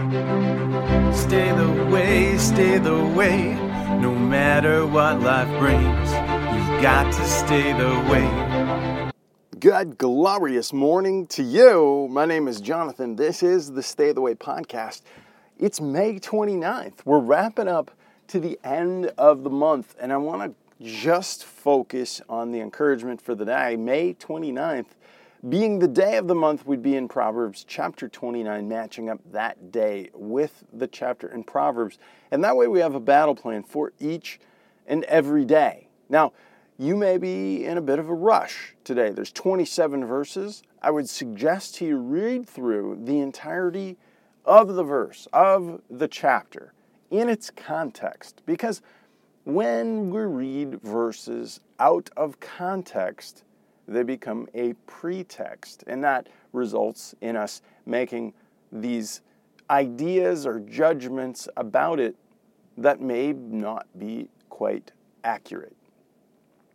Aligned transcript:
Stay 0.00 1.52
the 1.52 1.88
way, 1.92 2.38
stay 2.38 2.78
the 2.78 3.04
way, 3.14 3.52
no 4.00 4.14
matter 4.14 4.86
what 4.86 5.20
life 5.20 5.46
brings. 5.58 5.84
You've 5.84 6.80
got 6.82 7.12
to 7.12 7.24
stay 7.26 7.74
the 7.74 7.90
way. 8.10 9.10
Good, 9.58 9.98
glorious 9.98 10.72
morning 10.72 11.26
to 11.26 11.42
you. 11.42 12.08
My 12.10 12.24
name 12.24 12.48
is 12.48 12.62
Jonathan. 12.62 13.16
This 13.16 13.42
is 13.42 13.72
the 13.72 13.82
Stay 13.82 14.12
the 14.12 14.22
Way 14.22 14.34
podcast. 14.34 15.02
It's 15.58 15.82
May 15.82 16.18
29th. 16.18 17.04
We're 17.04 17.18
wrapping 17.18 17.68
up 17.68 17.90
to 18.28 18.40
the 18.40 18.58
end 18.64 19.12
of 19.18 19.44
the 19.44 19.50
month, 19.50 19.96
and 20.00 20.14
I 20.14 20.16
want 20.16 20.56
to 20.78 20.82
just 20.82 21.44
focus 21.44 22.22
on 22.26 22.52
the 22.52 22.60
encouragement 22.60 23.20
for 23.20 23.34
the 23.34 23.44
day. 23.44 23.76
May 23.76 24.14
29th 24.14 24.86
being 25.48 25.78
the 25.78 25.88
day 25.88 26.16
of 26.16 26.28
the 26.28 26.34
month, 26.34 26.66
we'd 26.66 26.82
be 26.82 26.96
in 26.96 27.08
Proverbs 27.08 27.64
chapter 27.66 28.08
29, 28.08 28.68
matching 28.68 29.08
up 29.08 29.20
that 29.32 29.72
day 29.72 30.10
with 30.12 30.64
the 30.72 30.86
chapter 30.86 31.28
in 31.28 31.44
Proverbs. 31.44 31.98
And 32.30 32.44
that 32.44 32.56
way 32.56 32.68
we 32.68 32.80
have 32.80 32.94
a 32.94 33.00
battle 33.00 33.34
plan 33.34 33.62
for 33.62 33.92
each 33.98 34.38
and 34.86 35.04
every 35.04 35.46
day. 35.46 35.88
Now, 36.10 36.32
you 36.78 36.94
may 36.94 37.16
be 37.16 37.64
in 37.64 37.78
a 37.78 37.82
bit 37.82 37.98
of 37.98 38.08
a 38.08 38.14
rush 38.14 38.74
today. 38.84 39.10
There's 39.10 39.32
27 39.32 40.04
verses. 40.04 40.62
I 40.82 40.90
would 40.90 41.08
suggest 41.08 41.76
to 41.76 41.86
you 41.86 41.96
read 41.96 42.46
through 42.46 43.00
the 43.04 43.20
entirety 43.20 43.96
of 44.44 44.74
the 44.74 44.82
verse, 44.82 45.26
of 45.32 45.80
the 45.90 46.08
chapter, 46.08 46.74
in 47.10 47.28
its 47.28 47.50
context. 47.50 48.42
Because 48.44 48.82
when 49.44 50.10
we 50.10 50.20
read 50.20 50.82
verses 50.82 51.60
out 51.78 52.10
of 52.16 52.40
context, 52.40 53.44
they 53.88 54.02
become 54.02 54.48
a 54.54 54.74
pretext. 54.86 55.84
And 55.86 56.02
that 56.04 56.28
results 56.52 57.14
in 57.20 57.36
us 57.36 57.62
making 57.86 58.32
these 58.72 59.20
ideas 59.68 60.46
or 60.46 60.60
judgments 60.60 61.48
about 61.56 62.00
it 62.00 62.16
that 62.76 63.00
may 63.00 63.32
not 63.32 63.86
be 63.98 64.28
quite 64.48 64.92
accurate. 65.24 65.76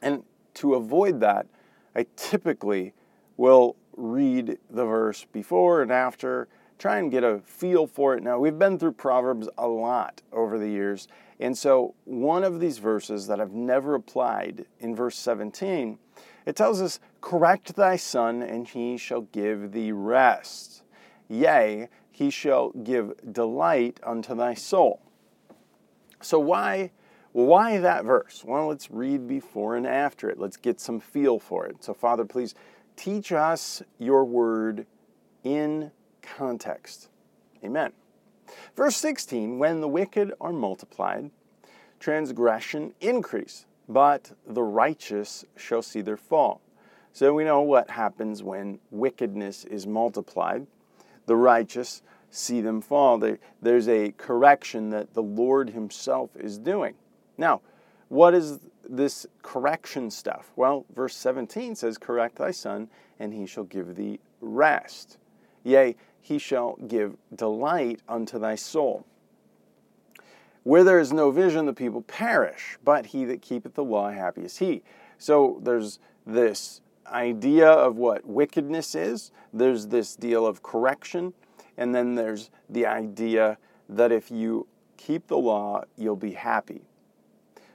And 0.00 0.22
to 0.54 0.74
avoid 0.74 1.20
that, 1.20 1.46
I 1.94 2.06
typically 2.16 2.94
will 3.36 3.76
read 3.96 4.58
the 4.70 4.84
verse 4.84 5.26
before 5.32 5.82
and 5.82 5.90
after, 5.90 6.48
try 6.78 6.98
and 6.98 7.10
get 7.10 7.24
a 7.24 7.40
feel 7.44 7.86
for 7.86 8.14
it. 8.14 8.22
Now, 8.22 8.38
we've 8.38 8.58
been 8.58 8.78
through 8.78 8.92
Proverbs 8.92 9.48
a 9.58 9.66
lot 9.66 10.22
over 10.32 10.58
the 10.58 10.68
years, 10.68 11.08
and 11.40 11.56
so 11.56 11.94
one 12.04 12.44
of 12.44 12.60
these 12.60 12.78
verses 12.78 13.26
that 13.28 13.40
I've 13.40 13.52
never 13.52 13.94
applied 13.94 14.66
in 14.80 14.94
verse 14.94 15.16
17 15.16 15.98
it 16.48 16.56
tells 16.56 16.80
us, 16.80 16.98
Correct 17.20 17.76
thy 17.76 17.96
son, 17.96 18.42
and 18.42 18.66
he 18.66 18.96
shall 18.96 19.20
give 19.20 19.72
thee 19.72 19.92
rest. 19.92 20.82
Yea, 21.28 21.88
he 22.10 22.30
shall 22.30 22.70
give 22.70 23.12
delight 23.30 24.00
unto 24.02 24.34
thy 24.34 24.54
soul. 24.54 25.02
So, 26.22 26.38
why, 26.38 26.92
why 27.32 27.76
that 27.76 28.06
verse? 28.06 28.44
Well, 28.46 28.68
let's 28.68 28.90
read 28.90 29.28
before 29.28 29.76
and 29.76 29.86
after 29.86 30.30
it. 30.30 30.38
Let's 30.38 30.56
get 30.56 30.80
some 30.80 31.00
feel 31.00 31.38
for 31.38 31.66
it. 31.66 31.84
So, 31.84 31.92
Father, 31.92 32.24
please 32.24 32.54
teach 32.96 33.30
us 33.30 33.82
your 33.98 34.24
word 34.24 34.86
in 35.44 35.90
context. 36.22 37.10
Amen. 37.62 37.92
Verse 38.76 38.96
16 38.96 39.58
When 39.58 39.80
the 39.80 39.88
wicked 39.88 40.32
are 40.40 40.52
multiplied, 40.52 41.30
transgression 41.98 42.94
increase 43.00 43.66
but 43.88 44.32
the 44.46 44.62
righteous 44.62 45.44
shall 45.56 45.82
see 45.82 46.02
their 46.02 46.16
fall. 46.16 46.60
So 47.12 47.32
we 47.32 47.44
know 47.44 47.62
what 47.62 47.90
happens 47.90 48.42
when 48.42 48.78
wickedness 48.90 49.64
is 49.64 49.86
multiplied. 49.86 50.66
The 51.26 51.36
righteous 51.36 52.02
see 52.30 52.60
them 52.60 52.82
fall. 52.82 53.18
There's 53.62 53.88
a 53.88 54.12
correction 54.12 54.90
that 54.90 55.14
the 55.14 55.22
Lord 55.22 55.70
Himself 55.70 56.30
is 56.36 56.58
doing. 56.58 56.94
Now, 57.38 57.62
what 58.08 58.34
is 58.34 58.60
this 58.88 59.26
correction 59.42 60.10
stuff? 60.10 60.52
Well, 60.54 60.84
verse 60.94 61.16
17 61.16 61.74
says, 61.74 61.98
Correct 61.98 62.36
thy 62.36 62.50
son, 62.50 62.88
and 63.18 63.32
he 63.32 63.46
shall 63.46 63.64
give 63.64 63.96
thee 63.96 64.20
rest. 64.40 65.18
Yea, 65.64 65.96
he 66.20 66.38
shall 66.38 66.76
give 66.86 67.16
delight 67.34 68.00
unto 68.08 68.38
thy 68.38 68.54
soul. 68.54 69.04
Where 70.64 70.84
there 70.84 71.00
is 71.00 71.12
no 71.12 71.30
vision, 71.30 71.66
the 71.66 71.72
people 71.72 72.02
perish, 72.02 72.78
but 72.84 73.06
he 73.06 73.24
that 73.24 73.40
keepeth 73.40 73.74
the 73.74 73.84
law, 73.84 74.10
happy 74.10 74.42
is 74.42 74.58
he. 74.58 74.82
So 75.16 75.58
there's 75.62 75.98
this 76.26 76.82
idea 77.06 77.68
of 77.68 77.96
what 77.96 78.26
wickedness 78.26 78.94
is, 78.94 79.32
there's 79.52 79.86
this 79.86 80.14
deal 80.14 80.46
of 80.46 80.62
correction, 80.62 81.32
and 81.76 81.94
then 81.94 82.14
there's 82.14 82.50
the 82.68 82.84
idea 82.84 83.56
that 83.88 84.12
if 84.12 84.30
you 84.30 84.66
keep 84.96 85.26
the 85.28 85.38
law, 85.38 85.84
you'll 85.96 86.16
be 86.16 86.32
happy. 86.32 86.82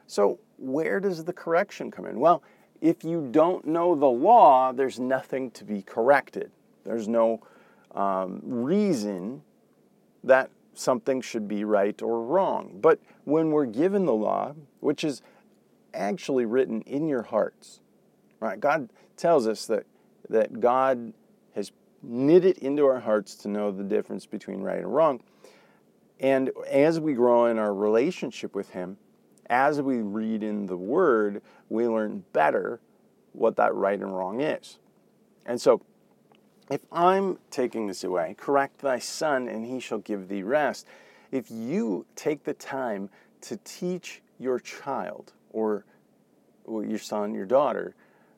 So, 0.06 0.40
where 0.60 1.00
does 1.00 1.24
the 1.24 1.34
correction 1.34 1.90
come 1.90 2.06
in? 2.06 2.20
Well, 2.20 2.44
if 2.82 3.04
you 3.04 3.28
don't 3.32 3.66
know 3.66 3.96
the 3.96 4.06
law, 4.06 4.72
there's 4.72 5.00
nothing 5.00 5.50
to 5.52 5.64
be 5.64 5.82
corrected. 5.82 6.52
There's 6.84 7.08
no 7.08 7.42
um, 7.94 8.40
reason 8.44 9.42
that 10.24 10.50
something 10.74 11.22
should 11.22 11.48
be 11.48 11.64
right 11.64 12.02
or 12.02 12.24
wrong. 12.24 12.78
But 12.82 13.00
when 13.26 13.52
we're 13.52 13.66
given 13.66 14.06
the 14.06 14.14
law, 14.14 14.54
which 14.80 15.04
is 15.04 15.22
actually 15.94 16.46
written 16.46 16.82
in 16.82 17.08
your 17.08 17.24
hearts, 17.24 17.80
right? 18.40 18.60
God 18.60 18.90
tells 19.16 19.48
us 19.48 19.66
that, 19.68 19.86
that 20.30 20.60
God 20.60 21.14
has 21.56 21.72
knit 22.02 22.46
it 22.46 22.58
into 22.60 22.86
our 22.86 23.00
hearts 23.00 23.36
to 23.36 23.48
know 23.48 23.72
the 23.72 23.84
difference 23.84 24.26
between 24.26 24.62
right 24.62 24.80
and 24.80 24.94
wrong. 24.94 25.22
And 26.20 26.52
as 26.70 27.00
we 27.00 27.14
grow 27.14 27.46
in 27.48 27.58
our 27.58 27.74
relationship 27.74 28.56
with 28.56 28.70
Him, 28.70 28.98
as 29.50 29.82
we 29.82 29.98
read 29.98 30.42
in 30.42 30.66
the 30.66 30.78
Word, 30.78 31.42
we 31.70 31.88
learn 31.88 32.24
better 32.34 32.80
what 33.34 33.56
that 33.58 33.74
right 33.76 34.00
and 34.00 34.16
wrong 34.16 34.42
is. 34.42 34.80
And 35.46 35.60
so 35.60 35.82
if 36.70 36.82
I'm 36.92 37.40
taking 37.52 37.88
this 37.88 38.04
away, 38.04 38.36
correct 38.38 38.80
thy 38.80 39.00
son, 39.00 39.48
and 39.48 39.66
he 39.66 39.80
shall 39.80 40.00
give 40.00 40.28
thee 40.28 40.44
rest. 40.44 40.88
If 41.32 41.50
you 41.50 42.06
take 42.16 42.44
the 42.44 42.54
time 42.54 43.10
to 43.42 43.58
teach 43.58 44.22
your 44.40 44.60
child 44.60 45.34
or 45.52 45.84
your 46.68 47.00
son, 47.00 47.34
your 47.34 47.46
daughter, 47.46 47.96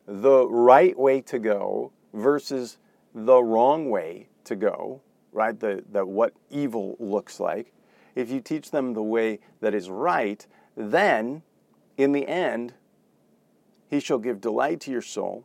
the 0.08 0.48
right 0.48 0.98
way 0.98 1.22
to 1.22 1.40
go 1.40 1.92
versus 2.14 2.78
the 3.14 3.42
wrong 3.44 3.90
way 3.90 4.28
to 4.46 4.56
go, 4.56 5.02
right? 5.32 5.60
The, 5.60 5.84
what 6.06 6.34
evil 6.50 6.96
looks 7.00 7.40
like. 7.40 7.74
If 8.16 8.30
you 8.30 8.40
teach 8.40 8.72
them 8.72 8.94
the 8.94 9.04
way 9.04 9.40
that 9.60 9.74
is 9.74 9.90
right, 9.90 10.46
then 10.76 11.44
in 11.98 12.12
the 12.12 12.28
end, 12.28 12.74
he 13.90 14.00
shall 14.00 14.20
give 14.20 14.42
delight 14.42 14.80
to 14.82 14.92
your 14.92 15.02
soul, 15.02 15.44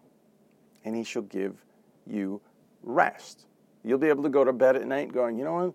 and 0.85 0.97
he 0.97 1.05
shall 1.05 1.23
give 1.23 1.65
you 2.07 2.41
rest. 2.83 3.47
You'll 3.83 3.99
be 3.99 4.09
able 4.09 4.23
to 4.23 4.29
go 4.29 4.45
to 4.45 4.53
bed 4.53 4.77
at 4.77 4.87
night 4.87 5.13
going, 5.13 5.39
you 5.39 5.45
know 5.45 5.55
what? 5.55 5.75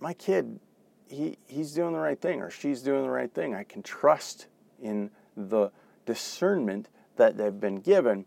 My 0.00 0.12
kid, 0.14 0.60
he, 1.08 1.38
he's 1.46 1.72
doing 1.72 1.92
the 1.92 1.98
right 1.98 2.20
thing 2.20 2.40
or 2.40 2.50
she's 2.50 2.82
doing 2.82 3.02
the 3.02 3.10
right 3.10 3.32
thing. 3.32 3.54
I 3.54 3.64
can 3.64 3.82
trust 3.82 4.46
in 4.80 5.10
the 5.36 5.70
discernment 6.06 6.88
that 7.16 7.36
they've 7.36 7.58
been 7.58 7.80
given. 7.80 8.24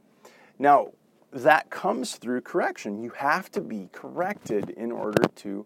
Now, 0.59 0.91
that 1.31 1.69
comes 1.69 2.15
through 2.15 2.41
correction. 2.41 3.01
You 3.01 3.11
have 3.11 3.49
to 3.51 3.61
be 3.61 3.89
corrected 3.93 4.69
in 4.71 4.91
order 4.91 5.23
to 5.37 5.65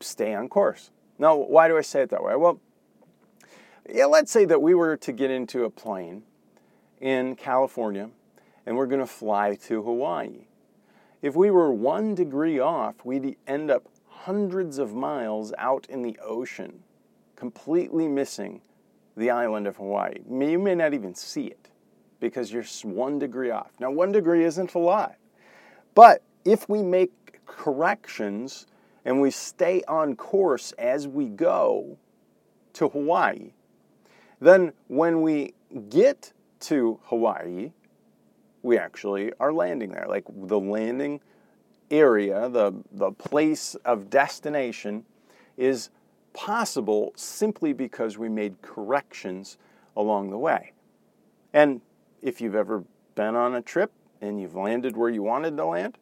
stay 0.00 0.34
on 0.34 0.48
course. 0.48 0.90
Now, 1.18 1.36
why 1.36 1.68
do 1.68 1.76
I 1.76 1.82
say 1.82 2.02
it 2.02 2.10
that 2.10 2.22
way? 2.22 2.34
Well, 2.36 2.60
yeah, 3.88 4.06
let's 4.06 4.32
say 4.32 4.44
that 4.46 4.60
we 4.60 4.74
were 4.74 4.96
to 4.96 5.12
get 5.12 5.30
into 5.30 5.64
a 5.64 5.70
plane 5.70 6.22
in 7.00 7.36
California 7.36 8.10
and 8.64 8.76
we're 8.76 8.86
going 8.86 9.00
to 9.00 9.06
fly 9.06 9.54
to 9.66 9.82
Hawaii. 9.82 10.46
If 11.26 11.34
we 11.34 11.50
were 11.50 11.72
one 11.72 12.14
degree 12.14 12.60
off, 12.60 13.04
we'd 13.04 13.36
end 13.48 13.68
up 13.68 13.88
hundreds 14.06 14.78
of 14.78 14.94
miles 14.94 15.52
out 15.58 15.84
in 15.90 16.02
the 16.02 16.16
ocean, 16.22 16.84
completely 17.34 18.06
missing 18.06 18.60
the 19.16 19.30
island 19.30 19.66
of 19.66 19.76
Hawaii. 19.76 20.20
You 20.30 20.60
may 20.60 20.76
not 20.76 20.94
even 20.94 21.16
see 21.16 21.48
it 21.48 21.68
because 22.20 22.52
you're 22.52 22.62
one 22.84 23.18
degree 23.18 23.50
off. 23.50 23.72
Now, 23.80 23.90
one 23.90 24.12
degree 24.12 24.44
isn't 24.44 24.74
a 24.74 24.78
lot. 24.78 25.16
But 25.96 26.22
if 26.44 26.68
we 26.68 26.80
make 26.80 27.40
corrections 27.44 28.68
and 29.04 29.20
we 29.20 29.32
stay 29.32 29.82
on 29.88 30.14
course 30.14 30.70
as 30.78 31.08
we 31.08 31.26
go 31.26 31.98
to 32.74 32.88
Hawaii, 32.88 33.50
then 34.40 34.72
when 34.86 35.22
we 35.22 35.54
get 35.88 36.32
to 36.60 37.00
Hawaii, 37.06 37.72
we 38.66 38.76
actually 38.76 39.32
are 39.38 39.52
landing 39.52 39.90
there. 39.90 40.06
Like 40.08 40.24
the 40.28 40.58
landing 40.58 41.20
area, 41.90 42.48
the, 42.48 42.72
the 42.90 43.12
place 43.12 43.76
of 43.84 44.10
destination, 44.10 45.04
is 45.56 45.90
possible 46.32 47.12
simply 47.14 47.72
because 47.72 48.18
we 48.18 48.28
made 48.28 48.60
corrections 48.60 49.56
along 49.96 50.30
the 50.30 50.38
way. 50.38 50.72
And 51.52 51.80
if 52.20 52.40
you've 52.40 52.56
ever 52.56 52.82
been 53.14 53.36
on 53.36 53.54
a 53.54 53.62
trip 53.62 53.92
and 54.20 54.40
you've 54.40 54.56
landed 54.56 54.96
where 54.96 55.10
you 55.10 55.22
wanted 55.22 55.56
to 55.56 55.64
land, 55.64 55.96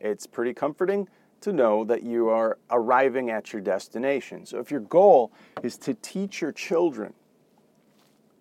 it's 0.00 0.26
pretty 0.26 0.54
comforting 0.54 1.08
to 1.42 1.52
know 1.52 1.84
that 1.84 2.02
you 2.02 2.30
are 2.30 2.58
arriving 2.70 3.30
at 3.30 3.52
your 3.52 3.60
destination. 3.60 4.46
So 4.46 4.58
if 4.58 4.70
your 4.70 4.80
goal 4.80 5.32
is 5.62 5.76
to 5.78 5.92
teach 5.94 6.40
your 6.40 6.52
children, 6.52 7.12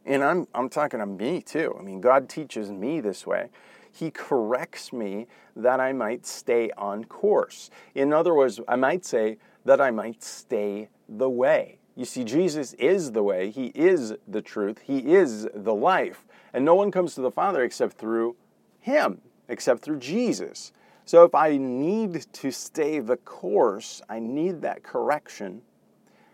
and 0.06 0.24
I'm, 0.24 0.48
I'm 0.54 0.70
talking 0.70 1.00
to 1.00 1.06
me 1.06 1.42
too, 1.42 1.76
I 1.80 1.82
mean, 1.82 2.02
God 2.02 2.30
teaches 2.30 2.72
me 2.72 3.02
this 3.02 3.26
way. 3.26 3.50
He 3.92 4.12
corrects 4.12 4.92
me 4.92 5.28
that 5.56 5.80
I 5.80 5.94
might 5.94 6.26
stay 6.26 6.70
on 6.78 7.06
course. 7.06 7.70
In 7.94 8.12
other 8.12 8.34
words, 8.34 8.60
I 8.68 8.76
might 8.76 9.06
say 9.06 9.38
that 9.64 9.80
I 9.80 9.92
might 9.92 10.22
stay 10.22 10.90
the 11.08 11.30
way. 11.30 11.80
You 11.96 12.04
see, 12.04 12.26
Jesus 12.26 12.74
is 12.74 13.14
the 13.14 13.24
way, 13.24 13.50
He 13.50 13.68
is 13.68 14.14
the 14.28 14.42
truth, 14.42 14.80
He 14.84 15.14
is 15.14 15.48
the 15.54 15.74
life. 15.74 16.26
And 16.54 16.66
no 16.66 16.76
one 16.76 16.92
comes 16.92 17.16
to 17.16 17.22
the 17.22 17.32
Father 17.32 17.64
except 17.64 17.98
through 17.98 18.36
Him, 18.82 19.22
except 19.48 19.82
through 19.82 20.00
Jesus. 20.00 20.74
So 21.06 21.24
if 21.24 21.34
I 21.34 21.56
need 21.58 22.26
to 22.34 22.52
stay 22.52 23.00
the 23.00 23.18
course, 23.18 24.02
I 24.10 24.20
need 24.20 24.62
that 24.62 24.84
correction. 24.84 25.62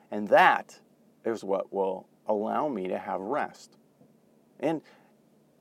And 0.09 0.27
that 0.29 0.79
is 1.25 1.43
what 1.43 1.71
will 1.73 2.07
allow 2.27 2.67
me 2.67 2.87
to 2.87 2.97
have 2.97 3.21
rest. 3.21 3.77
And 4.59 4.81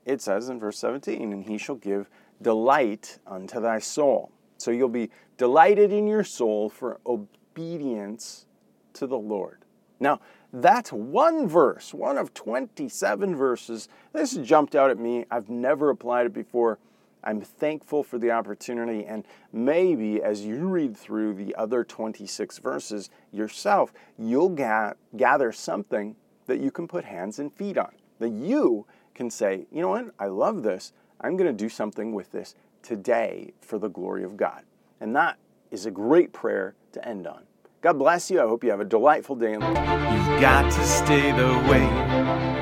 it 0.05 0.21
says 0.21 0.49
in 0.49 0.59
verse 0.59 0.77
17, 0.79 1.33
and 1.33 1.43
he 1.43 1.57
shall 1.57 1.75
give 1.75 2.09
delight 2.41 3.19
unto 3.27 3.59
thy 3.59 3.79
soul. 3.79 4.31
So 4.57 4.71
you'll 4.71 4.89
be 4.89 5.09
delighted 5.37 5.91
in 5.91 6.07
your 6.07 6.23
soul 6.23 6.69
for 6.69 6.99
obedience 7.05 8.45
to 8.93 9.07
the 9.07 9.17
Lord. 9.17 9.59
Now, 9.99 10.19
that's 10.53 10.91
one 10.91 11.47
verse, 11.47 11.93
one 11.93 12.17
of 12.17 12.33
27 12.33 13.35
verses. 13.35 13.87
This 14.13 14.35
jumped 14.37 14.75
out 14.75 14.89
at 14.89 14.99
me. 14.99 15.25
I've 15.31 15.49
never 15.49 15.89
applied 15.89 16.25
it 16.25 16.33
before. 16.33 16.79
I'm 17.23 17.41
thankful 17.41 18.03
for 18.03 18.17
the 18.17 18.31
opportunity, 18.31 19.05
and 19.05 19.25
maybe 19.53 20.21
as 20.21 20.45
you 20.45 20.67
read 20.67 20.97
through 20.97 21.35
the 21.35 21.55
other 21.55 21.83
26 21.83 22.57
verses 22.59 23.09
yourself, 23.31 23.93
you'll 24.17 24.49
ga- 24.49 24.93
gather 25.15 25.51
something 25.51 26.15
that 26.47 26.59
you 26.59 26.71
can 26.71 26.87
put 26.87 27.05
hands 27.05 27.39
and 27.39 27.53
feet 27.53 27.77
on, 27.77 27.91
that 28.19 28.31
you 28.31 28.85
can 29.13 29.29
say, 29.29 29.65
you 29.71 29.81
know 29.81 29.89
what, 29.89 30.13
I 30.19 30.27
love 30.27 30.63
this. 30.63 30.93
I'm 31.19 31.37
going 31.37 31.55
to 31.55 31.63
do 31.63 31.69
something 31.69 32.13
with 32.13 32.31
this 32.31 32.55
today 32.81 33.53
for 33.61 33.77
the 33.77 33.89
glory 33.89 34.23
of 34.23 34.37
God. 34.37 34.63
And 34.99 35.15
that 35.15 35.37
is 35.69 35.85
a 35.85 35.91
great 35.91 36.33
prayer 36.33 36.75
to 36.93 37.07
end 37.07 37.27
on. 37.27 37.43
God 37.81 37.97
bless 37.97 38.29
you. 38.29 38.39
I 38.39 38.43
hope 38.43 38.63
you 38.63 38.69
have 38.71 38.79
a 38.79 38.85
delightful 38.85 39.35
day. 39.35 39.53
You've 39.53 39.61
got 39.61 40.71
to 40.71 40.85
stay 40.85 41.31
the 41.31 41.47
way. 41.69 42.60